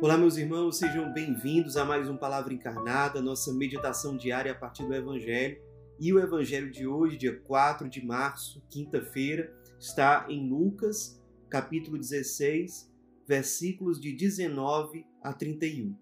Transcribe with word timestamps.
Olá, 0.00 0.16
meus 0.16 0.36
irmãos, 0.36 0.78
sejam 0.78 1.12
bem-vindos 1.12 1.76
a 1.76 1.84
mais 1.84 2.08
um 2.08 2.16
Palavra 2.16 2.54
Encarnada, 2.54 3.20
nossa 3.20 3.52
meditação 3.52 4.16
diária 4.16 4.52
a 4.52 4.54
partir 4.54 4.86
do 4.86 4.94
Evangelho. 4.94 5.60
E 5.98 6.12
o 6.12 6.20
Evangelho 6.20 6.70
de 6.70 6.86
hoje, 6.86 7.16
dia 7.16 7.36
4 7.40 7.88
de 7.88 8.06
março, 8.06 8.62
quinta-feira, 8.70 9.52
está 9.76 10.24
em 10.28 10.48
Lucas, 10.48 11.20
capítulo 11.50 11.98
16, 11.98 12.88
versículos 13.26 14.00
de 14.00 14.12
19 14.12 15.04
a 15.20 15.32
31. 15.32 15.96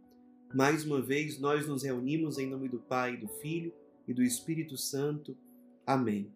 Mais 0.55 0.85
uma 0.85 1.01
vez, 1.01 1.41
nós 1.41 1.67
nos 1.67 1.83
reunimos 1.83 2.37
em 2.37 2.47
nome 2.47 2.69
do 2.69 2.79
Pai, 2.79 3.17
do 3.17 3.29
Filho 3.41 3.73
e 4.07 4.13
do 4.13 4.23
Espírito 4.23 4.77
Santo. 4.77 5.35
Amém. 5.87 6.31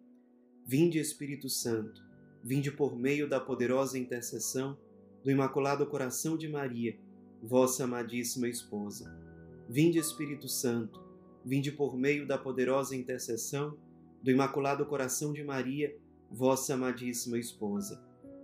Vinde, 0.65 0.97
Espírito 0.97 1.47
Santo, 1.47 2.01
vinde 2.43 2.71
por 2.71 2.97
meio 2.97 3.29
da 3.29 3.39
poderosa 3.39 3.99
intercessão 3.99 4.75
do 5.23 5.29
Imaculado 5.29 5.85
Coração 5.85 6.35
de 6.35 6.47
Maria 6.47 6.97
vossa 7.41 7.85
amadíssima 7.85 8.47
esposa. 8.47 9.11
Vinde, 9.67 9.97
Espírito 9.97 10.47
Santo, 10.47 11.01
vinde 11.43 11.71
por 11.71 11.97
meio 11.97 12.27
da 12.27 12.37
poderosa 12.37 12.95
intercessão 12.95 13.77
do 14.21 14.29
Imaculado 14.29 14.85
Coração 14.85 15.33
de 15.33 15.43
Maria, 15.43 15.97
vossa 16.29 16.75
amadíssima 16.75 17.37
esposa. 17.39 18.03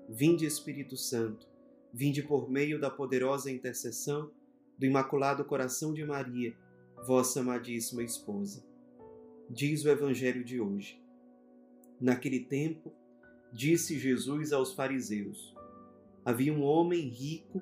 Vinde, 0.10 0.46
Espírito 0.46 0.98
Santo, 0.98 1.48
vinde 1.94 2.24
por 2.24 2.50
meio 2.50 2.80
da 2.80 2.90
poderosa 2.90 3.52
intercessão 3.52 4.32
do 4.78 4.86
Imaculado 4.86 5.44
Coração 5.46 5.94
de 5.94 6.04
Maria, 6.04 6.56
vossa 7.06 7.42
amadíssima 7.42 8.04
esposa. 8.04 8.66
Diz 9.50 9.86
o 9.86 9.90
Evangelho 9.90 10.44
de 10.44 10.60
hoje. 10.60 11.02
Naquele 12.00 12.40
tempo, 12.40 12.92
disse 13.54 13.98
Jesus 13.98 14.52
aos 14.52 14.74
fariseus: 14.74 15.56
Havia 16.26 16.54
um 16.54 16.64
homem 16.64 17.08
rico 17.08 17.62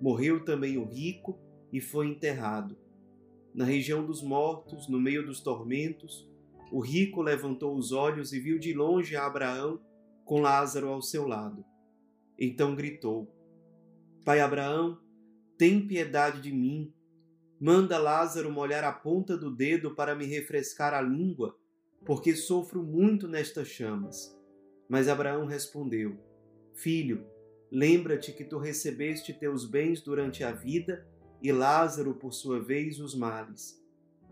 Morreu 0.00 0.44
também 0.44 0.76
o 0.78 0.84
rico 0.84 1.38
e 1.72 1.80
foi 1.80 2.08
enterrado. 2.08 2.76
Na 3.54 3.64
região 3.64 4.04
dos 4.04 4.22
mortos, 4.22 4.88
no 4.88 5.00
meio 5.00 5.24
dos 5.24 5.40
tormentos, 5.40 6.28
o 6.70 6.80
rico 6.80 7.22
levantou 7.22 7.76
os 7.76 7.92
olhos 7.92 8.32
e 8.32 8.40
viu 8.40 8.58
de 8.58 8.74
longe 8.74 9.16
Abraão 9.16 9.80
com 10.24 10.40
Lázaro 10.40 10.88
ao 10.88 11.00
seu 11.00 11.26
lado. 11.26 11.64
Então 12.38 12.74
gritou: 12.74 13.32
Pai 14.24 14.40
Abraão, 14.40 14.98
tem 15.56 15.86
piedade 15.86 16.40
de 16.42 16.52
mim. 16.52 16.92
Manda 17.58 17.96
Lázaro 17.96 18.50
molhar 18.50 18.84
a 18.84 18.92
ponta 18.92 19.38
do 19.38 19.50
dedo 19.50 19.94
para 19.94 20.14
me 20.14 20.26
refrescar 20.26 20.92
a 20.92 21.00
língua, 21.00 21.56
porque 22.04 22.34
sofro 22.34 22.82
muito 22.82 23.26
nestas 23.26 23.68
chamas. 23.68 24.36
Mas 24.88 25.08
Abraão 25.08 25.46
respondeu: 25.46 26.18
Filho, 26.74 27.26
Lembra-te 27.76 28.32
que 28.32 28.42
tu 28.42 28.56
recebeste 28.56 29.34
teus 29.34 29.66
bens 29.66 30.00
durante 30.00 30.42
a 30.42 30.50
vida 30.50 31.06
e 31.42 31.52
Lázaro, 31.52 32.14
por 32.14 32.32
sua 32.32 32.58
vez, 32.58 32.98
os 32.98 33.14
males. 33.14 33.78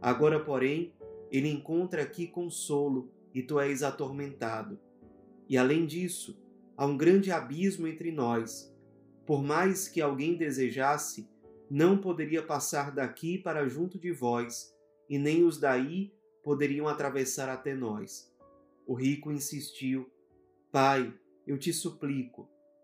Agora, 0.01 0.43
porém, 0.43 0.95
ele 1.31 1.51
encontra 1.51 2.01
aqui 2.01 2.27
consolo 2.27 3.13
e 3.35 3.43
tu 3.43 3.61
és 3.61 3.83
atormentado. 3.83 4.81
E 5.47 5.59
além 5.59 5.85
disso, 5.85 6.43
há 6.75 6.87
um 6.87 6.97
grande 6.97 7.31
abismo 7.31 7.87
entre 7.87 8.11
nós. 8.11 8.75
Por 9.27 9.43
mais 9.43 9.89
que 9.89 10.01
alguém 10.01 10.39
desejasse, 10.39 11.29
não 11.71 11.99
poderia 11.99 12.43
passar 12.43 12.93
daqui 12.93 13.37
para 13.37 13.69
junto 13.69 13.99
de 13.99 14.11
vós, 14.11 14.75
e 15.07 15.19
nem 15.19 15.45
os 15.45 15.61
daí 15.61 16.15
poderiam 16.43 16.89
atravessar 16.89 17.51
até 17.51 17.75
nós. 17.75 18.35
O 18.87 18.95
rico 18.95 19.31
insistiu: 19.31 20.11
Pai, 20.73 21.13
eu 21.47 21.59
te 21.59 21.75
suplico, 21.75 22.49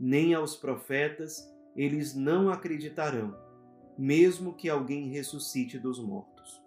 nem 0.00 0.32
aos 0.32 0.56
profetas, 0.56 1.46
eles 1.76 2.14
não 2.14 2.50
acreditarão, 2.50 3.36
mesmo 3.98 4.54
que 4.54 4.68
alguém 4.68 5.10
ressuscite 5.10 5.78
dos 5.78 5.98
mortos. 6.02 6.60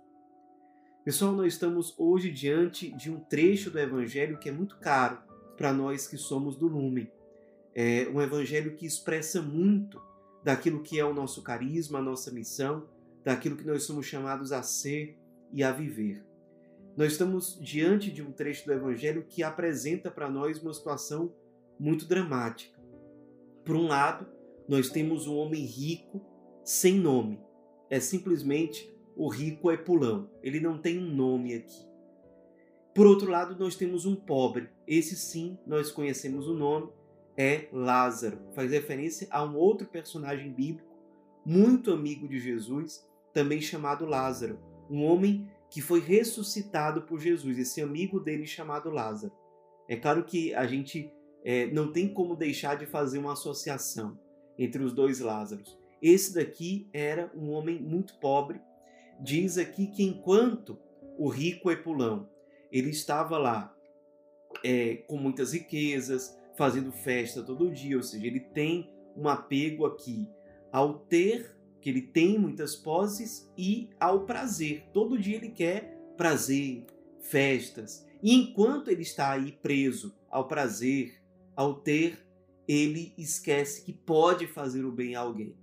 Pessoal, 1.03 1.33
nós 1.33 1.53
estamos 1.53 1.93
hoje 1.97 2.31
diante 2.31 2.89
de 2.91 3.11
um 3.11 3.19
trecho 3.19 3.71
do 3.71 3.79
Evangelho 3.79 4.37
que 4.37 4.47
é 4.47 4.51
muito 4.51 4.77
caro 4.77 5.17
para 5.57 5.73
nós 5.73 6.07
que 6.07 6.17
somos 6.17 6.55
do 6.55 6.67
Lumen. 6.67 7.11
É 7.75 8.07
um 8.13 8.21
Evangelho 8.21 8.75
que 8.75 8.85
expressa 8.85 9.41
muito 9.41 9.99
daquilo 10.43 10.83
que 10.83 10.99
é 10.99 11.03
o 11.03 11.13
nosso 11.13 11.41
carisma, 11.41 11.99
a 11.99 12.03
nossa 12.03 12.31
missão, 12.31 12.87
daquilo 13.23 13.57
que 13.57 13.65
nós 13.65 13.83
somos 13.83 14.05
chamados 14.05 14.51
a 14.51 14.61
ser 14.61 15.17
e 15.51 15.63
a 15.63 15.71
viver. 15.71 16.23
Nós 16.95 17.13
estamos 17.13 17.59
diante 17.59 18.11
de 18.11 18.21
um 18.21 18.31
trecho 18.31 18.65
do 18.65 18.73
Evangelho 18.73 19.25
que 19.27 19.41
apresenta 19.41 20.11
para 20.11 20.29
nós 20.29 20.61
uma 20.61 20.73
situação 20.73 21.33
muito 21.79 22.05
dramática. 22.05 22.82
Por 23.63 23.75
um 23.75 23.87
lado, 23.87 24.27
nós 24.67 24.89
temos 24.89 25.27
um 25.27 25.35
homem 25.35 25.63
rico 25.63 26.21
sem 26.63 26.95
nome. 26.95 27.39
É 27.89 27.99
simplesmente 27.99 28.91
o 29.15 29.27
rico 29.27 29.69
é 29.69 29.77
pulão. 29.77 30.29
Ele 30.41 30.59
não 30.59 30.77
tem 30.77 30.97
um 30.97 31.13
nome 31.13 31.53
aqui. 31.53 31.87
Por 32.93 33.07
outro 33.07 33.29
lado, 33.29 33.57
nós 33.57 33.75
temos 33.75 34.05
um 34.05 34.15
pobre. 34.15 34.69
Esse 34.87 35.15
sim, 35.15 35.57
nós 35.65 35.91
conhecemos 35.91 36.47
o 36.47 36.53
nome, 36.53 36.89
é 37.35 37.67
Lázaro. 37.71 38.39
Faz 38.53 38.71
referência 38.71 39.27
a 39.31 39.43
um 39.43 39.55
outro 39.55 39.87
personagem 39.87 40.51
bíblico 40.51 40.93
muito 41.45 41.91
amigo 41.91 42.27
de 42.27 42.39
Jesus, 42.39 43.05
também 43.33 43.59
chamado 43.59 44.05
Lázaro, 44.05 44.59
um 44.89 45.03
homem 45.03 45.49
que 45.69 45.81
foi 45.81 45.99
ressuscitado 45.99 47.01
por 47.01 47.19
Jesus, 47.19 47.57
esse 47.57 47.81
amigo 47.81 48.19
dele 48.19 48.45
chamado 48.45 48.89
Lázaro. 48.89 49.33
É 49.87 49.95
claro 49.95 50.23
que 50.23 50.53
a 50.53 50.65
gente 50.65 51.11
é, 51.43 51.67
não 51.67 51.91
tem 51.91 52.07
como 52.07 52.35
deixar 52.35 52.75
de 52.75 52.85
fazer 52.85 53.19
uma 53.19 53.33
associação 53.33 54.17
entre 54.57 54.83
os 54.83 54.93
dois 54.93 55.19
Lázaros. 55.19 55.77
Esse 56.01 56.33
daqui 56.33 56.87
era 56.93 57.31
um 57.35 57.51
homem 57.51 57.81
muito 57.81 58.15
pobre. 58.19 58.61
Diz 59.19 59.57
aqui 59.57 59.87
que 59.87 60.03
enquanto 60.03 60.77
o 61.17 61.29
rico 61.29 61.71
Epulão 61.71 62.29
ele 62.71 62.89
estava 62.89 63.37
lá 63.37 63.75
é, 64.63 64.95
com 65.07 65.17
muitas 65.17 65.53
riquezas, 65.53 66.37
fazendo 66.55 66.91
festa 66.91 67.43
todo 67.43 67.71
dia, 67.71 67.97
ou 67.97 68.03
seja, 68.03 68.25
ele 68.25 68.39
tem 68.39 68.91
um 69.15 69.27
apego 69.27 69.85
aqui 69.85 70.27
ao 70.71 70.99
ter, 70.99 71.55
que 71.79 71.89
ele 71.89 72.01
tem 72.01 72.37
muitas 72.39 72.75
posses, 72.75 73.51
e 73.57 73.89
ao 73.99 74.25
prazer. 74.25 74.85
Todo 74.91 75.19
dia 75.19 75.37
ele 75.37 75.49
quer 75.49 75.97
prazer, 76.17 76.85
festas. 77.19 78.05
E 78.21 78.33
enquanto 78.33 78.89
ele 78.89 79.01
está 79.01 79.31
aí 79.31 79.51
preso 79.51 80.15
ao 80.29 80.47
prazer, 80.47 81.22
ao 81.55 81.75
ter, 81.75 82.25
ele 82.67 83.13
esquece 83.17 83.83
que 83.83 83.93
pode 83.93 84.47
fazer 84.47 84.85
o 84.85 84.91
bem 84.91 85.15
a 85.15 85.21
alguém. 85.21 85.55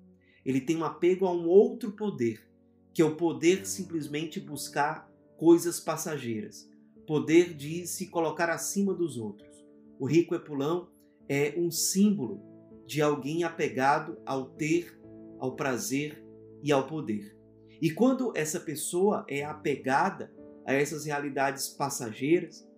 Ele 0.45 0.61
tem 0.61 0.77
um 0.77 0.85
apego 0.85 1.27
a 1.27 1.33
um 1.33 1.47
outro 1.47 1.93
poder, 1.93 2.49
que 2.93 3.03
é 3.03 3.05
o 3.05 3.17
poder 3.17 3.67
simplesmente 3.67 4.41
buscar 4.41 5.11
coisas 5.37 5.81
passageiras, 5.81 6.69
poder 7.07 7.55
de 7.55 7.87
se 7.87 8.09
colocar 8.09 8.51
acima 8.51 8.95
dos 8.95 9.17
outros. 9.17 9.67
O 9.99 10.07
rico 10.07 10.35
Epulão 10.35 10.89
é 11.29 11.55
um 11.57 11.71
símbolo 11.71 12.43
de 12.87 13.01
alguém 13.01 13.45
apegado 13.45 14.19
ao 14.27 14.51
ter, 14.51 15.01
ao 15.39 15.55
prazer 15.55 16.25
e 16.63 16.73
ao 16.73 16.87
poder. 16.87 17.37
E 17.81 17.91
quando 17.91 18.33
essa 18.37 18.61
pessoa 18.61 19.25
é 19.29 19.45
apegada 19.45 20.33
a 20.67 20.75
essas 20.75 21.05
realidades 21.05 21.69
passageiras, 21.69 22.69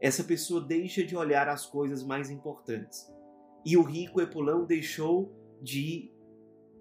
essa 0.00 0.22
pessoa 0.22 0.60
deixa 0.60 1.04
de 1.04 1.16
olhar 1.16 1.48
as 1.48 1.66
coisas 1.66 2.04
mais 2.04 2.30
importantes. 2.30 3.06
E 3.64 3.76
o 3.76 3.82
rico 3.82 4.20
Epulão 4.20 4.64
deixou 4.64 5.32
de 5.60 6.12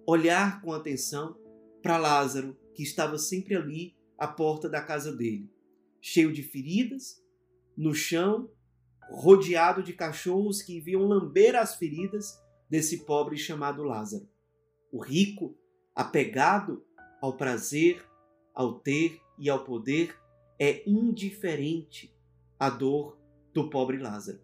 olhar 0.05 0.61
com 0.61 0.71
atenção 0.71 1.35
para 1.81 1.97
Lázaro, 1.97 2.57
que 2.73 2.83
estava 2.83 3.17
sempre 3.17 3.55
ali 3.55 3.95
à 4.17 4.27
porta 4.27 4.69
da 4.69 4.81
casa 4.81 5.15
dele, 5.15 5.51
cheio 5.99 6.31
de 6.31 6.43
feridas, 6.43 7.23
no 7.75 7.93
chão, 7.93 8.49
rodeado 9.09 9.81
de 9.81 9.93
cachorros 9.93 10.61
que 10.61 10.79
vinham 10.79 11.07
lamber 11.07 11.55
as 11.55 11.75
feridas 11.75 12.39
desse 12.69 13.05
pobre 13.05 13.37
chamado 13.37 13.83
Lázaro. 13.83 14.27
O 14.91 14.99
rico, 14.99 15.57
apegado 15.95 16.83
ao 17.21 17.35
prazer, 17.35 18.03
ao 18.53 18.79
ter 18.79 19.19
e 19.37 19.49
ao 19.49 19.63
poder, 19.63 20.15
é 20.59 20.87
indiferente 20.89 22.16
à 22.59 22.69
dor 22.69 23.17
do 23.53 23.69
pobre 23.69 23.97
Lázaro. 23.97 24.39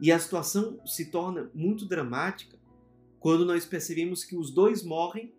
E 0.00 0.10
a 0.10 0.18
situação 0.18 0.80
se 0.86 1.10
torna 1.10 1.50
muito 1.54 1.86
dramática 1.86 2.58
quando 3.20 3.44
nós 3.44 3.64
percebemos 3.64 4.24
que 4.24 4.36
os 4.36 4.50
dois 4.50 4.82
morrem 4.82 5.32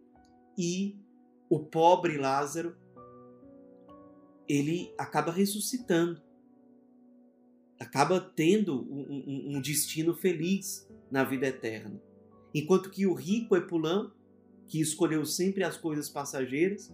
e 0.58 0.98
o 1.50 1.60
pobre 1.60 2.18
Lázaro 2.18 2.76
ele 4.48 4.94
acaba 4.98 5.32
ressuscitando, 5.32 6.22
acaba 7.80 8.20
tendo 8.20 8.82
um, 8.84 9.02
um, 9.02 9.58
um 9.58 9.62
destino 9.62 10.16
feliz 10.16 10.88
na 11.12 11.24
vida 11.24 11.48
eterna. 11.48 12.02
Enquanto 12.54 12.90
que 12.90 13.06
o 13.06 13.14
rico 13.14 13.56
Epulão, 13.56 14.12
que 14.68 14.80
escolheu 14.80 15.26
sempre 15.26 15.64
as 15.64 15.76
coisas 15.76 16.08
passageiras, 16.08 16.92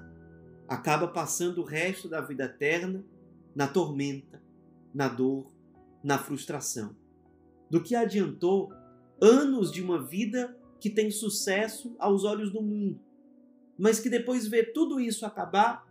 acaba 0.68 1.08
passando 1.08 1.62
o 1.62 1.66
resto 1.66 2.08
da 2.08 2.22
vida 2.22 2.46
eterna 2.46 3.04
na 3.56 3.68
tormenta, 3.68 4.42
na 4.94 5.08
dor, 5.08 5.52
na 6.04 6.18
frustração. 6.18 6.96
Do 7.70 7.82
que 7.82 7.96
adiantou 7.96 8.72
anos 9.22 9.72
de 9.72 9.82
uma 9.82 10.02
vida 10.02 10.58
que 10.80 10.90
tem 10.90 11.12
sucesso 11.12 11.96
aos 12.00 12.24
olhos 12.24 12.52
do 12.52 12.62
mundo, 12.62 13.00
mas 13.78 14.00
que 14.00 14.10
depois 14.10 14.48
vê 14.48 14.64
tudo 14.64 15.00
isso 15.00 15.26
acabar 15.26 15.86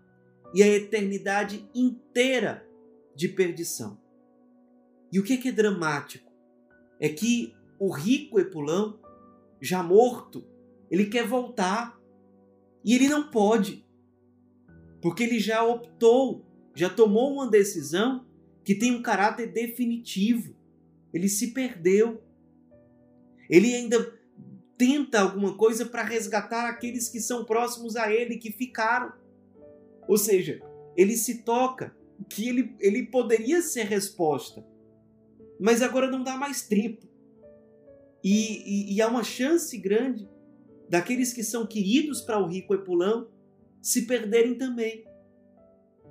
e 0.54 0.62
a 0.62 0.66
eternidade 0.66 1.68
inteira 1.74 2.66
de 3.14 3.28
perdição. 3.28 3.98
E 5.12 5.18
o 5.18 5.22
que 5.22 5.48
é, 5.48 5.52
dramático 5.52 6.30
é 7.00 7.08
que 7.08 7.54
o 7.78 7.90
rico 7.90 8.38
Epulão, 8.38 8.98
já 9.60 9.82
morto, 9.82 10.44
ele 10.90 11.06
quer 11.06 11.26
voltar 11.26 11.98
e 12.84 12.94
ele 12.94 13.08
não 13.08 13.30
pode, 13.30 13.84
porque 15.00 15.22
ele 15.22 15.38
já 15.38 15.64
optou, 15.64 16.44
já 16.74 16.88
tomou 16.88 17.32
uma 17.32 17.48
decisão 17.50 18.26
que 18.68 18.74
tem 18.74 18.92
um 18.92 19.00
caráter 19.00 19.50
definitivo. 19.50 20.54
Ele 21.10 21.26
se 21.26 21.54
perdeu. 21.54 22.22
Ele 23.48 23.74
ainda 23.74 24.14
tenta 24.76 25.22
alguma 25.22 25.56
coisa 25.56 25.86
para 25.86 26.02
resgatar 26.02 26.68
aqueles 26.68 27.08
que 27.08 27.18
são 27.18 27.46
próximos 27.46 27.96
a 27.96 28.12
ele, 28.12 28.36
que 28.36 28.52
ficaram. 28.52 29.14
Ou 30.06 30.18
seja, 30.18 30.60
ele 30.94 31.16
se 31.16 31.44
toca 31.44 31.96
que 32.28 32.46
ele, 32.46 32.76
ele 32.78 33.06
poderia 33.06 33.62
ser 33.62 33.84
resposta, 33.84 34.62
mas 35.58 35.80
agora 35.80 36.10
não 36.10 36.22
dá 36.22 36.36
mais 36.36 36.60
tempo. 36.60 37.08
E, 38.22 38.90
e, 38.90 38.96
e 38.96 39.00
há 39.00 39.08
uma 39.08 39.24
chance 39.24 39.74
grande 39.78 40.28
daqueles 40.90 41.32
que 41.32 41.42
são 41.42 41.66
queridos 41.66 42.20
para 42.20 42.38
o 42.38 42.46
rico 42.46 42.74
Epulão 42.74 43.30
se 43.80 44.02
perderem 44.02 44.58
também. 44.58 45.06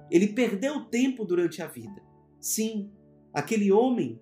Ele 0.10 0.30
perdeu 0.30 0.86
tempo 0.86 1.24
durante 1.24 1.62
a 1.62 1.68
vida. 1.68 2.07
Sim, 2.48 2.90
aquele 3.34 3.74
homem 3.74 4.22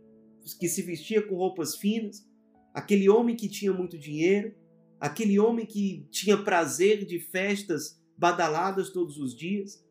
que 0.59 0.67
se 0.67 0.81
vestia 0.81 1.21
com 1.21 1.35
roupas 1.35 1.75
finas, 1.75 2.27
aquele 2.73 3.07
homem 3.07 3.35
que 3.35 3.47
tinha 3.47 3.71
muito 3.71 3.99
dinheiro, 3.99 4.51
aquele 4.99 5.37
homem 5.37 5.63
que 5.63 6.07
tinha 6.09 6.35
prazer 6.35 7.05
de 7.05 7.19
festas 7.19 8.01
badaladas 8.17 8.89
todos 8.89 9.19
os 9.19 9.35
dias, 9.35 9.85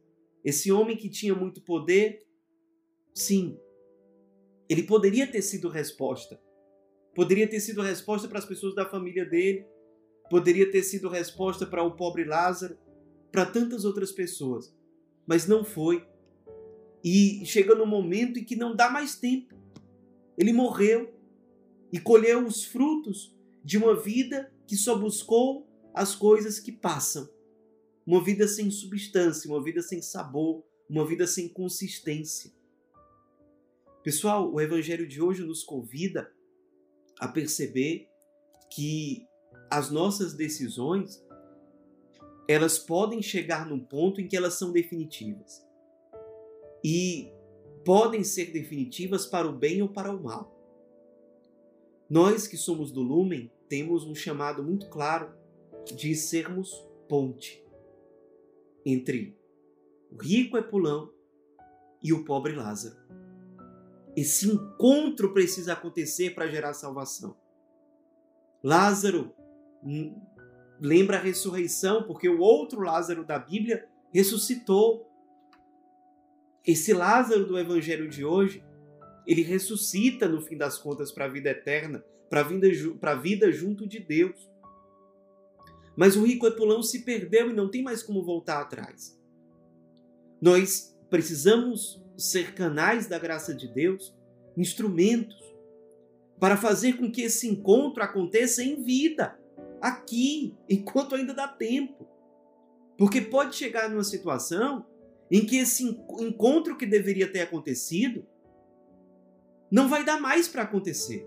esse 0.45 0.73
homem 0.73 0.97
que 0.97 1.09
tinha 1.09 1.33
muito 1.33 1.63
poder, 1.63 2.27
sim, 3.15 3.57
ele 4.69 4.83
poderia 4.83 5.29
ter 5.29 5.41
sido 5.41 5.69
resposta. 5.69 6.43
Poderia 7.15 7.49
ter 7.49 7.61
sido 7.61 7.83
resposta 7.83 8.27
para 8.27 8.41
as 8.41 8.45
pessoas 8.45 8.75
da 8.75 8.85
família 8.85 9.25
dele, 9.25 9.65
poderia 10.29 10.69
ter 10.73 10.83
sido 10.83 11.09
resposta 11.09 11.65
para 11.65 11.85
o 11.85 11.95
pobre 11.95 12.25
Lázaro, 12.25 12.77
para 13.31 13.47
tantas 13.47 13.85
outras 13.85 14.11
pessoas, 14.11 14.77
mas 15.25 15.47
não 15.47 15.65
foi. 15.65 16.05
E 17.05 17.45
chega 17.45 17.75
no 17.75 17.87
momento 17.87 18.39
em 18.39 18.45
que 18.45 18.57
não 18.57 18.75
dá 18.75 18.91
mais 18.91 19.15
tempo. 19.15 19.55
Ele 20.39 20.53
morreu 20.53 21.15
e 21.93 22.01
colheu 22.01 22.47
os 22.47 22.65
frutos 22.65 23.37
de 23.63 23.77
uma 23.77 23.95
vida 23.95 24.51
que 24.67 24.77
só 24.77 24.99
buscou 24.99 25.69
as 25.93 26.15
coisas 26.15 26.59
que 26.59 26.73
passam 26.73 27.29
uma 28.07 28.23
vida 28.23 28.47
sem 28.47 28.71
substância, 28.71 29.51
uma 29.51 29.63
vida 29.63 29.81
sem 29.81 30.03
sabor, 30.03 30.63
uma 30.89 31.07
vida 31.07 31.27
sem 31.27 31.49
consistência. 31.49 32.53
Pessoal, 34.03 34.53
o 34.53 34.61
Evangelho 34.61 35.09
de 35.09 35.23
hoje 35.23 35.43
nos 35.43 35.65
convida 35.65 36.31
a 37.19 37.27
perceber 37.27 38.09
que 38.71 39.27
as 39.71 39.91
nossas 39.91 40.35
decisões 40.35 41.25
elas 42.47 42.79
podem 42.79 43.23
chegar 43.23 43.67
num 43.67 43.81
ponto 43.81 44.21
em 44.21 44.29
que 44.29 44.37
elas 44.37 44.55
são 44.55 44.71
definitivas. 44.71 45.65
E 46.85 47.33
podem 47.85 48.23
ser 48.23 48.53
definitivas 48.53 49.27
para 49.27 49.49
o 49.49 49.53
bem 49.53 49.81
ou 49.81 49.89
para 49.89 50.15
o 50.15 50.23
mal. 50.23 50.55
Nós 52.09 52.47
que 52.47 52.57
somos 52.57 52.93
do 52.93 53.01
Lumen 53.01 53.51
temos 53.69 54.05
um 54.05 54.15
chamado 54.15 54.63
muito 54.63 54.89
claro 54.89 55.33
de 55.97 56.15
sermos 56.15 56.87
ponte 57.09 57.65
entre 58.85 59.37
o 60.11 60.23
rico 60.23 60.57
Epulão 60.57 61.11
e 62.03 62.13
o 62.13 62.25
pobre 62.25 62.53
Lázaro. 62.55 62.97
Esse 64.17 64.49
encontro 64.49 65.33
precisa 65.33 65.73
acontecer 65.73 66.35
para 66.35 66.47
gerar 66.47 66.75
salvação. 66.75 67.37
Lázaro 68.63 69.35
hum, 69.83 70.15
lembra 70.81 71.17
a 71.17 71.21
ressurreição, 71.21 72.05
porque 72.05 72.29
o 72.29 72.41
outro 72.41 72.81
Lázaro 72.81 73.25
da 73.25 73.39
Bíblia 73.39 73.89
ressuscitou. 74.13 75.11
Esse 76.67 76.95
Lázaro 76.95 77.47
do 77.47 77.59
evangelho 77.59 78.09
de 78.09 78.25
hoje, 78.25 78.65
ele 79.27 79.43
ressuscita 79.43 80.27
no 80.27 80.41
fim 80.41 80.57
das 80.57 80.79
contas 80.79 81.13
para 81.13 81.27
a 81.27 81.29
vida 81.29 81.51
eterna, 81.51 82.03
para 82.31 82.41
a 82.41 82.45
vida, 82.45 82.69
vida 83.21 83.53
junto 83.53 83.87
de 83.87 83.99
Deus. 83.99 84.51
Mas 85.97 86.17
o 86.17 86.25
rico 86.25 86.47
Epulão 86.47 86.83
se 86.83 87.05
perdeu 87.05 87.51
e 87.51 87.55
não 87.55 87.71
tem 87.71 87.83
mais 87.83 88.03
como 88.03 88.25
voltar 88.25 88.61
atrás. 88.61 89.19
Nós 90.41 90.97
precisamos 91.11 92.03
ser 92.17 92.55
canais 92.55 93.07
da 93.07 93.19
graça 93.19 93.55
de 93.55 93.69
Deus, 93.69 94.15
instrumentos, 94.57 95.43
para 96.41 96.57
fazer 96.57 96.95
com 96.95 97.11
que 97.11 97.23
esse 97.23 97.47
encontro 97.47 98.03
aconteça 98.03 98.63
em 98.63 98.83
vida, 98.83 99.39
aqui, 99.81 100.55
enquanto 100.69 101.15
ainda 101.15 101.35
dá 101.35 101.47
tempo. 101.47 102.09
Porque 102.97 103.21
pode 103.21 103.55
chegar 103.55 103.89
numa 103.89 104.05
situação 104.05 104.87
em 105.31 105.45
que 105.45 105.57
esse 105.57 105.85
encontro 105.85 106.77
que 106.77 106.87
deveria 106.87 107.31
ter 107.31 107.41
acontecido 107.41 108.27
não 109.71 109.89
vai 109.89 110.05
dar 110.05 110.21
mais 110.21 110.47
para 110.47 110.63
acontecer. 110.63 111.27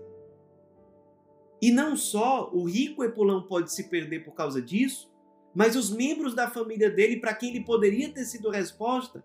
E 1.60 1.72
não 1.72 1.96
só 1.96 2.50
o 2.52 2.64
rico 2.64 3.04
Epulão 3.04 3.46
pode 3.46 3.72
se 3.72 3.88
perder 3.88 4.24
por 4.24 4.32
causa 4.32 4.62
disso, 4.62 5.12
mas 5.54 5.74
os 5.74 5.90
membros 5.90 6.34
da 6.34 6.48
família 6.48 6.88
dele, 6.88 7.20
para 7.20 7.34
quem 7.34 7.50
ele 7.50 7.64
poderia 7.64 8.12
ter 8.12 8.24
sido 8.24 8.48
resposta, 8.48 9.24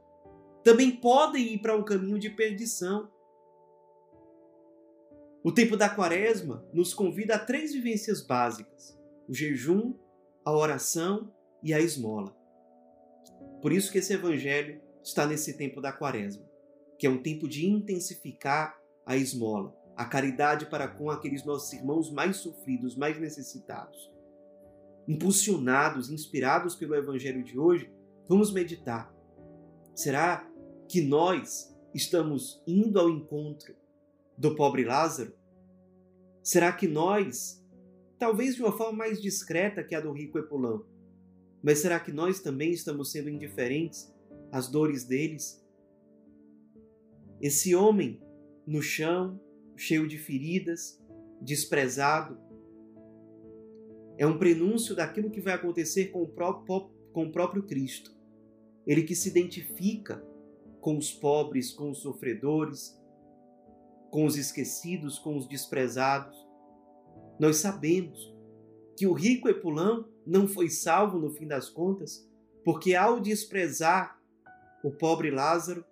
também 0.63 0.91
podem 0.91 1.53
ir 1.53 1.59
para 1.59 1.75
um 1.75 1.83
caminho 1.83 2.17
de 2.17 2.29
perdição. 2.29 3.11
O 5.43 5.51
tempo 5.51 5.77
da 5.77 5.89
quaresma 5.89 6.65
nos 6.73 6.93
convida 6.93 7.35
a 7.35 7.39
três 7.39 7.73
vivências 7.73 8.21
básicas: 8.21 8.97
o 9.27 9.33
jejum, 9.33 9.93
a 10.43 10.51
oração 10.51 11.31
e 11.61 11.73
a 11.73 11.79
esmola. 11.79 12.35
Por 13.63 13.73
isso 13.73 13.91
que 13.91 13.97
esse 13.97 14.13
evangelho 14.13 14.79
está 15.03 15.25
nesse 15.25 15.57
tempo 15.57 15.81
da 15.81 15.91
quaresma, 15.91 16.45
que 16.99 17.07
é 17.07 17.09
um 17.09 17.23
tempo 17.23 17.47
de 17.47 17.65
intensificar 17.65 18.77
a 19.03 19.17
esmola 19.17 19.75
a 19.95 20.05
caridade 20.05 20.65
para 20.65 20.87
com 20.87 21.09
aqueles 21.09 21.45
nossos 21.45 21.71
irmãos 21.73 22.11
mais 22.11 22.37
sofridos, 22.37 22.95
mais 22.95 23.19
necessitados. 23.19 24.11
Impulsionados, 25.07 26.09
inspirados 26.09 26.75
pelo 26.75 26.95
Evangelho 26.95 27.43
de 27.43 27.57
hoje, 27.57 27.91
vamos 28.27 28.51
meditar. 28.51 29.13
Será 29.93 30.49
que 30.87 31.01
nós 31.01 31.75
estamos 31.93 32.61
indo 32.65 32.99
ao 32.99 33.09
encontro 33.09 33.75
do 34.37 34.55
pobre 34.55 34.83
Lázaro? 34.83 35.33
Será 36.41 36.71
que 36.71 36.87
nós, 36.87 37.63
talvez 38.17 38.55
de 38.55 38.63
uma 38.63 38.75
forma 38.75 38.97
mais 38.97 39.21
discreta 39.21 39.83
que 39.83 39.93
a 39.93 40.01
do 40.01 40.11
rico 40.11 40.39
Epulão, 40.39 40.85
mas 41.63 41.79
será 41.79 41.97
que 41.97 42.11
nós 42.11 42.41
também 42.41 42.71
estamos 42.71 43.09
sendo 43.09 43.29
indiferentes 43.29 44.13
às 44.51 44.67
dores 44.67 45.05
deles? 45.05 45.63
Esse 47.41 47.73
homem 47.73 48.21
no 48.67 48.81
chão, 48.81 49.39
cheio 49.77 50.05
de 50.05 50.17
feridas, 50.17 51.01
desprezado. 51.41 52.37
É 54.17 54.27
um 54.27 54.37
prenúncio 54.37 54.93
daquilo 54.93 55.31
que 55.31 55.39
vai 55.39 55.53
acontecer 55.53 56.07
com 56.07 56.21
o 56.21 56.27
próprio, 56.27 56.89
com 57.13 57.27
o 57.27 57.31
próprio 57.31 57.63
Cristo. 57.63 58.13
Ele 58.85 59.03
que 59.03 59.15
se 59.15 59.29
identifica 59.29 60.21
com 60.81 60.97
os 60.97 61.13
pobres, 61.13 61.71
com 61.71 61.91
os 61.91 61.99
sofredores, 61.99 62.99
com 64.11 64.25
os 64.25 64.35
esquecidos, 64.37 65.17
com 65.17 65.37
os 65.37 65.47
desprezados. 65.47 66.37
Nós 67.39 67.57
sabemos 67.57 68.33
que 68.97 69.07
o 69.07 69.13
rico 69.13 69.47
Epulão 69.47 70.12
não 70.25 70.47
foi 70.47 70.69
salvo 70.69 71.17
no 71.17 71.31
fim 71.31 71.47
das 71.47 71.69
contas, 71.69 72.27
porque 72.63 72.95
ao 72.95 73.19
desprezar 73.19 74.19
o 74.83 74.91
pobre 74.91 75.31
Lázaro, 75.31 75.85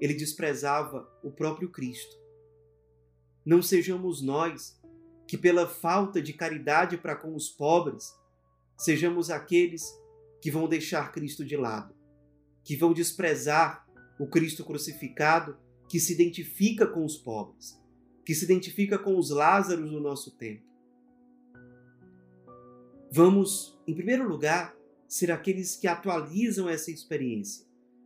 ele 0.00 0.14
desprezava 0.14 1.08
o 1.22 1.30
próprio 1.30 1.70
Cristo. 1.70 2.16
Não 3.44 3.62
sejamos 3.62 4.20
nós 4.22 4.80
que, 5.26 5.38
pela 5.38 5.66
falta 5.66 6.20
de 6.20 6.32
caridade 6.32 6.98
para 6.98 7.16
com 7.16 7.34
os 7.34 7.48
pobres, 7.48 8.12
sejamos 8.76 9.30
aqueles 9.30 9.84
que 10.40 10.50
vão 10.50 10.68
deixar 10.68 11.12
Cristo 11.12 11.44
de 11.44 11.56
lado, 11.56 11.94
que 12.64 12.76
vão 12.76 12.92
desprezar 12.92 13.86
o 14.18 14.26
Cristo 14.26 14.64
crucificado 14.64 15.56
que 15.88 16.00
se 16.00 16.12
identifica 16.12 16.86
com 16.86 17.04
os 17.04 17.16
pobres, 17.16 17.80
que 18.24 18.34
se 18.34 18.44
identifica 18.44 18.98
com 18.98 19.16
os 19.16 19.30
Lázaros 19.30 19.90
do 19.90 20.00
nosso 20.00 20.36
tempo. 20.36 20.65
Vamos, 23.16 23.74
em 23.86 23.94
primeiro 23.94 24.28
lugar, 24.28 24.76
ser 25.08 25.32
aqueles 25.32 25.74
que 25.74 25.88
atualizam 25.88 26.68
essa 26.68 26.90
experiência 26.90 27.64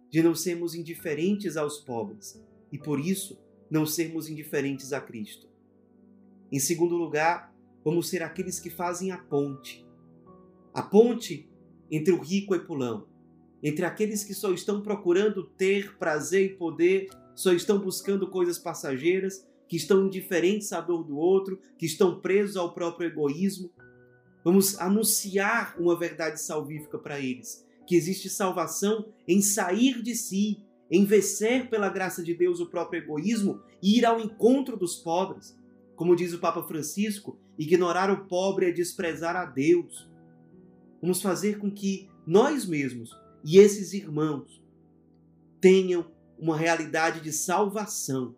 de 0.08 0.22
não 0.22 0.36
sermos 0.36 0.72
indiferentes 0.72 1.56
aos 1.56 1.78
pobres 1.78 2.40
e, 2.70 2.78
por 2.78 3.00
isso, 3.00 3.36
não 3.68 3.84
sermos 3.84 4.28
indiferentes 4.28 4.92
a 4.92 5.00
Cristo. 5.00 5.48
Em 6.52 6.60
segundo 6.60 6.96
lugar, 6.96 7.52
vamos 7.84 8.08
ser 8.08 8.22
aqueles 8.22 8.60
que 8.60 8.70
fazem 8.70 9.10
a 9.10 9.18
ponte. 9.18 9.84
A 10.72 10.80
ponte 10.80 11.50
entre 11.90 12.12
o 12.12 12.20
rico 12.20 12.54
e 12.54 12.60
pulão, 12.60 13.08
entre 13.60 13.84
aqueles 13.84 14.22
que 14.22 14.32
só 14.32 14.52
estão 14.52 14.80
procurando 14.80 15.42
ter 15.42 15.98
prazer 15.98 16.52
e 16.52 16.54
poder, 16.54 17.08
só 17.34 17.52
estão 17.52 17.80
buscando 17.80 18.30
coisas 18.30 18.60
passageiras, 18.60 19.44
que 19.66 19.76
estão 19.76 20.06
indiferentes 20.06 20.72
à 20.72 20.80
dor 20.80 21.02
do 21.02 21.16
outro, 21.16 21.58
que 21.76 21.86
estão 21.86 22.20
presos 22.20 22.56
ao 22.56 22.72
próprio 22.72 23.08
egoísmo. 23.08 23.72
Vamos 24.44 24.78
anunciar 24.78 25.76
uma 25.78 25.98
verdade 25.98 26.40
salvífica 26.40 26.98
para 26.98 27.20
eles, 27.20 27.66
que 27.86 27.94
existe 27.94 28.30
salvação 28.30 29.06
em 29.28 29.42
sair 29.42 30.02
de 30.02 30.14
si, 30.14 30.62
em 30.90 31.04
vencer 31.04 31.68
pela 31.68 31.88
graça 31.88 32.22
de 32.22 32.34
Deus 32.34 32.58
o 32.58 32.66
próprio 32.66 33.02
egoísmo 33.02 33.60
e 33.82 33.98
ir 33.98 34.06
ao 34.06 34.20
encontro 34.20 34.76
dos 34.76 34.96
pobres. 34.96 35.56
Como 35.94 36.16
diz 36.16 36.32
o 36.32 36.38
Papa 36.38 36.62
Francisco, 36.62 37.38
ignorar 37.58 38.10
o 38.10 38.26
pobre 38.26 38.66
é 38.66 38.72
desprezar 38.72 39.36
a 39.36 39.44
Deus. 39.44 40.08
Vamos 41.00 41.20
fazer 41.20 41.58
com 41.58 41.70
que 41.70 42.08
nós 42.26 42.66
mesmos 42.66 43.14
e 43.44 43.58
esses 43.58 43.92
irmãos 43.92 44.62
tenham 45.60 46.10
uma 46.38 46.56
realidade 46.56 47.20
de 47.20 47.32
salvação 47.32 48.34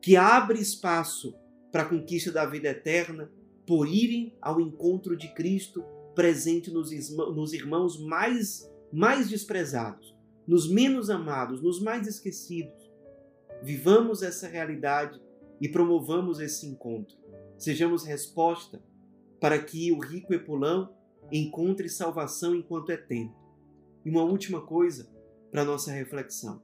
que 0.00 0.16
abre 0.16 0.60
espaço 0.60 1.34
para 1.70 1.82
a 1.82 1.88
conquista 1.88 2.32
da 2.32 2.46
vida 2.46 2.68
eterna 2.68 3.30
por 3.68 3.86
irem 3.86 4.34
ao 4.40 4.58
encontro 4.62 5.14
de 5.14 5.28
Cristo 5.34 5.84
presente 6.14 6.70
nos, 6.70 6.90
irmãos 7.52 8.00
mais, 8.00 8.66
mais 8.90 9.28
desprezados, 9.28 10.16
nos 10.46 10.66
menos 10.66 11.10
amados, 11.10 11.60
nos 11.60 11.78
mais 11.78 12.06
esquecidos. 12.06 12.90
Vivamos 13.62 14.22
essa 14.22 14.48
realidade 14.48 15.20
e 15.60 15.68
promovamos 15.68 16.40
esse 16.40 16.66
encontro. 16.66 17.14
Sejamos 17.58 18.04
resposta 18.04 18.82
para 19.38 19.62
que 19.62 19.92
o 19.92 19.98
rico 19.98 20.32
Epulão 20.32 20.96
encontre 21.30 21.90
salvação 21.90 22.54
enquanto 22.54 22.90
é 22.90 22.96
tempo. 22.96 23.36
E 24.02 24.08
uma 24.08 24.22
última 24.22 24.62
coisa 24.62 25.10
para 25.50 25.62
nossa 25.62 25.92
reflexão. 25.92 26.62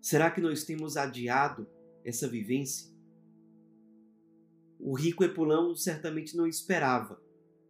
Será 0.00 0.30
que 0.30 0.40
nós 0.40 0.62
temos 0.62 0.96
adiado 0.96 1.66
essa 2.04 2.28
vivência? 2.28 2.91
O 4.84 4.94
rico 4.94 5.22
Epulão 5.22 5.76
certamente 5.76 6.36
não 6.36 6.44
esperava 6.44 7.22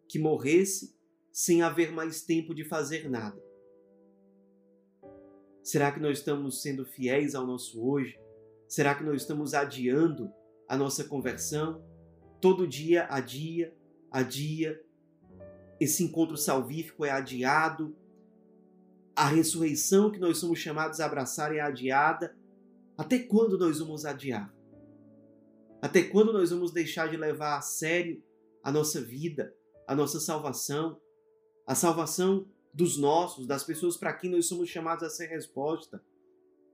que 0.09 0.19
morresse 0.19 0.97
sem 1.31 1.61
haver 1.61 1.93
mais 1.93 2.23
tempo 2.23 2.55
de 2.55 2.65
fazer 2.65 3.07
nada. 3.11 3.39
Será 5.63 5.93
que 5.93 6.01
nós 6.01 6.19
estamos 6.19 6.63
sendo 6.63 6.87
fiéis 6.87 7.35
ao 7.35 7.47
nosso 7.47 7.87
hoje? 7.87 8.19
Será 8.67 8.95
que 8.95 9.05
nós 9.05 9.21
estamos 9.21 9.53
adiando 9.53 10.33
a 10.67 10.75
nossa 10.75 11.05
conversão? 11.05 11.85
Todo 12.41 12.67
dia, 12.67 13.07
a 13.11 13.21
dia, 13.21 13.77
a 14.11 14.23
dia, 14.23 14.83
esse 15.79 16.03
encontro 16.03 16.39
salvífico 16.39 17.05
é 17.05 17.11
adiado, 17.11 17.95
a 19.15 19.27
ressurreição 19.27 20.11
que 20.11 20.19
nós 20.19 20.39
somos 20.39 20.59
chamados 20.59 20.99
a 20.99 21.05
abraçar 21.05 21.55
é 21.55 21.61
adiada. 21.61 22.35
Até 22.97 23.19
quando 23.19 23.59
nós 23.59 23.81
vamos 23.81 24.07
adiar? 24.07 24.51
Até 25.83 26.05
quando 26.05 26.33
nós 26.33 26.51
vamos 26.51 26.71
deixar 26.71 27.09
de 27.09 27.17
levar 27.17 27.59
a 27.59 27.61
sério 27.61 28.23
a 28.63 28.71
nossa 28.71 29.01
vida, 29.01 29.53
a 29.85 29.97
nossa 29.97 30.21
salvação, 30.21 31.01
a 31.67 31.75
salvação 31.75 32.47
dos 32.73 32.97
nossos, 32.97 33.49
das 33.49 33.65
pessoas 33.65 33.97
para 33.97 34.13
quem 34.13 34.31
nós 34.31 34.47
somos 34.47 34.69
chamados 34.69 35.03
a 35.03 35.11
ser 35.11 35.27
resposta? 35.27 36.01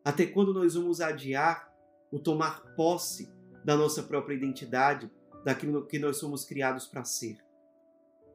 Até 0.05 0.27
quando 0.27 0.53
nós 0.53 0.75
vamos 0.75 1.01
adiar 1.01 1.73
o 2.13 2.19
tomar 2.19 2.75
posse 2.77 3.33
da 3.65 3.75
nossa 3.75 4.03
própria 4.03 4.35
identidade, 4.35 5.11
daquilo 5.43 5.87
que 5.87 5.99
nós 5.99 6.19
somos 6.19 6.45
criados 6.45 6.87
para 6.87 7.03
ser. 7.03 7.39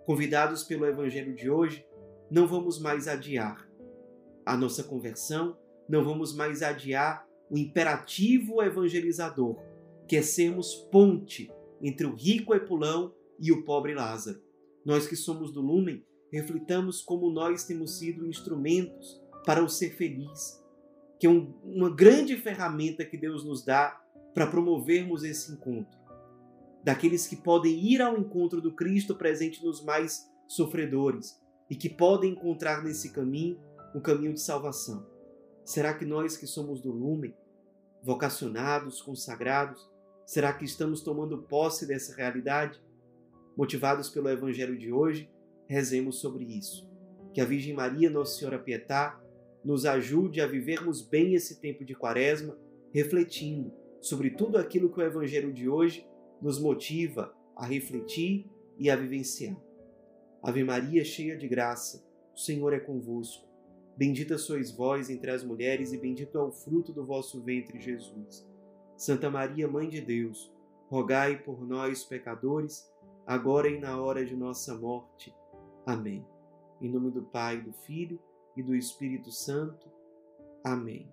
Convidados 0.05 0.63
pelo 0.63 0.87
Evangelho 0.87 1.35
de 1.35 1.49
hoje, 1.49 1.85
não 2.31 2.47
vamos 2.47 2.79
mais 2.79 3.07
adiar 3.07 3.69
a 4.43 4.57
nossa 4.57 4.83
conversão, 4.83 5.55
não 5.87 6.03
vamos 6.03 6.35
mais 6.35 6.63
adiar 6.63 7.27
o 7.49 7.57
imperativo 7.57 8.61
evangelizador, 8.61 9.57
que 10.13 10.21
sermos 10.21 10.75
ponte 10.91 11.51
entre 11.81 12.05
o 12.05 12.13
rico 12.13 12.53
Epulão 12.53 13.11
e 13.39 13.51
o 13.51 13.63
pobre 13.63 13.95
Lázaro. 13.95 14.39
Nós 14.85 15.07
que 15.07 15.15
somos 15.15 15.51
do 15.51 15.59
Lumen, 15.59 16.05
reflitamos 16.31 17.01
como 17.01 17.31
nós 17.31 17.63
temos 17.63 17.97
sido 17.97 18.27
instrumentos 18.27 19.19
para 19.43 19.63
o 19.63 19.67
ser 19.67 19.95
feliz, 19.95 20.63
que 21.19 21.25
é 21.25 21.29
um, 21.31 21.51
uma 21.63 21.89
grande 21.89 22.37
ferramenta 22.37 23.03
que 23.03 23.17
Deus 23.17 23.43
nos 23.43 23.65
dá 23.65 23.99
para 24.35 24.45
promovermos 24.45 25.23
esse 25.23 25.51
encontro. 25.51 25.97
Daqueles 26.83 27.25
que 27.25 27.35
podem 27.35 27.73
ir 27.83 27.99
ao 27.99 28.15
encontro 28.15 28.61
do 28.61 28.71
Cristo 28.71 29.15
presente 29.15 29.65
nos 29.65 29.83
mais 29.83 30.29
sofredores 30.47 31.41
e 31.71 31.75
que 31.75 31.89
podem 31.89 32.33
encontrar 32.33 32.83
nesse 32.83 33.11
caminho 33.11 33.59
um 33.95 33.99
caminho 33.99 34.35
de 34.35 34.41
salvação. 34.41 35.07
Será 35.65 35.91
que 35.91 36.05
nós 36.05 36.37
que 36.37 36.45
somos 36.45 36.81
do 36.81 36.91
lumen, 36.91 37.33
vocacionados, 38.03 39.01
consagrados, 39.01 39.91
será 40.25 40.53
que 40.53 40.65
estamos 40.65 41.01
tomando 41.01 41.43
posse 41.43 41.85
dessa 41.85 42.15
realidade? 42.15 42.81
Motivados 43.55 44.09
pelo 44.09 44.29
Evangelho 44.29 44.77
de 44.77 44.91
hoje, 44.91 45.29
rezemos 45.67 46.19
sobre 46.19 46.43
isso. 46.43 46.89
Que 47.33 47.41
a 47.41 47.45
Virgem 47.45 47.73
Maria, 47.73 48.09
Nossa 48.09 48.37
Senhora 48.37 48.59
Pietá, 48.59 49.19
nos 49.63 49.85
ajude 49.85 50.41
a 50.41 50.47
vivermos 50.47 51.01
bem 51.01 51.33
esse 51.33 51.59
tempo 51.59 51.85
de 51.85 51.95
quaresma, 51.95 52.57
refletindo 52.93 53.73
sobre 54.01 54.29
tudo 54.31 54.57
aquilo 54.57 54.91
que 54.91 54.99
o 54.99 55.05
Evangelho 55.05 55.53
de 55.53 55.69
hoje 55.69 56.07
nos 56.41 56.59
motiva 56.59 57.33
a 57.55 57.65
refletir 57.65 58.49
e 58.77 58.89
a 58.89 58.95
vivenciar. 58.95 59.55
Ave 60.41 60.63
Maria, 60.63 61.05
cheia 61.05 61.37
de 61.37 61.47
graça, 61.47 62.05
o 62.35 62.39
Senhor 62.39 62.73
é 62.73 62.79
convosco. 62.79 63.47
Bendita 63.95 64.37
sois 64.37 64.71
vós 64.71 65.09
entre 65.09 65.31
as 65.31 65.43
mulheres, 65.43 65.93
e 65.93 65.97
bendito 65.97 66.37
é 66.37 66.41
o 66.41 66.51
fruto 66.51 66.91
do 66.91 67.05
vosso 67.05 67.41
ventre, 67.41 67.79
Jesus. 67.79 68.45
Santa 68.95 69.29
Maria, 69.29 69.67
Mãe 69.67 69.89
de 69.89 70.01
Deus, 70.01 70.51
rogai 70.89 71.37
por 71.37 71.65
nós, 71.65 72.03
pecadores, 72.03 72.91
agora 73.25 73.69
e 73.69 73.79
na 73.79 73.99
hora 73.99 74.25
de 74.25 74.35
nossa 74.35 74.75
morte. 74.75 75.35
Amém. 75.85 76.25
Em 76.81 76.89
nome 76.89 77.11
do 77.11 77.23
Pai, 77.23 77.61
do 77.61 77.73
Filho 77.73 78.19
e 78.55 78.61
do 78.61 78.75
Espírito 78.75 79.31
Santo. 79.31 79.89
Amém. 80.63 81.11